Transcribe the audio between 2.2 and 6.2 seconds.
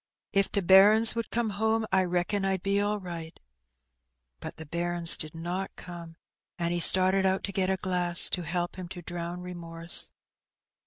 Fd be all right/' But the bairns did not come,